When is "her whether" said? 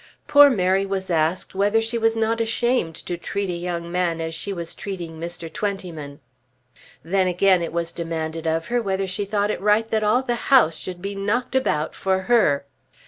8.69-9.05